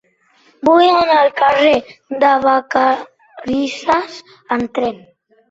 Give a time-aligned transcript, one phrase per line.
[0.69, 1.73] Vull anar al carrer
[2.23, 4.19] de Vacarisses
[4.59, 4.99] amb tren.